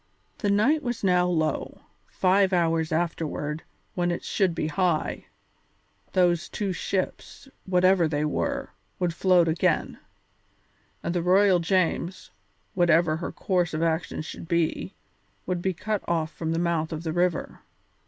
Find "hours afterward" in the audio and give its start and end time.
2.53-3.61